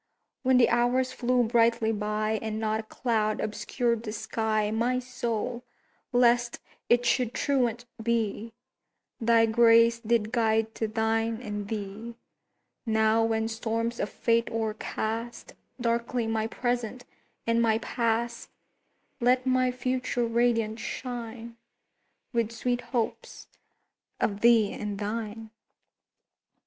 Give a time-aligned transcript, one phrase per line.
[0.41, 5.63] When the Hours flew brightly by And not a cloud obscured the sky, My soul,
[6.11, 6.57] lest
[6.89, 8.51] it should truant be,
[9.19, 12.15] Thy grace did guide to thine and thee;
[12.83, 17.05] Now, when storms of Fate o'ercast Darkly my Present
[17.45, 18.49] and my Past,
[19.19, 21.57] Let my Future radiant shine
[22.33, 23.45] With sweet hopes
[24.19, 25.51] of thee and thine!